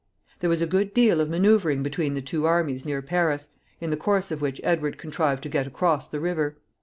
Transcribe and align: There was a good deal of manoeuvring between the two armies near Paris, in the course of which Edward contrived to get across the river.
There 0.39 0.49
was 0.49 0.63
a 0.63 0.65
good 0.65 0.95
deal 0.95 1.21
of 1.21 1.29
manoeuvring 1.29 1.83
between 1.83 2.15
the 2.15 2.23
two 2.23 2.45
armies 2.47 2.85
near 2.87 3.03
Paris, 3.03 3.49
in 3.79 3.91
the 3.91 3.95
course 3.95 4.31
of 4.31 4.41
which 4.41 4.59
Edward 4.63 4.97
contrived 4.97 5.43
to 5.43 5.47
get 5.49 5.67
across 5.67 6.07
the 6.07 6.19
river. 6.19 6.57